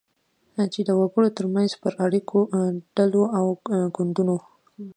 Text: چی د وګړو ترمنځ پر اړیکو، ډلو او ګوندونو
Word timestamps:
چی 0.73 0.81
د 0.85 0.89
وګړو 0.99 1.27
ترمنځ 1.37 1.71
پر 1.81 1.91
اړیکو، 2.05 2.39
ډلو 2.95 3.23
او 3.37 3.45
ګوندونو 3.95 4.37